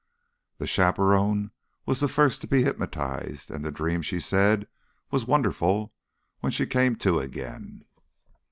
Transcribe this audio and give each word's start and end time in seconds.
The 0.57 0.65
chaperone 0.65 1.51
was 1.85 1.99
the 1.99 2.07
first 2.07 2.41
to 2.41 2.47
be 2.47 2.63
hypnotised, 2.63 3.51
and 3.51 3.63
the 3.63 3.69
dream, 3.69 4.01
she 4.01 4.19
said, 4.19 4.67
was 5.11 5.27
wonderful, 5.27 5.93
when 6.39 6.51
she 6.51 6.65
came 6.65 6.95
to 6.95 7.19
again. 7.19 7.85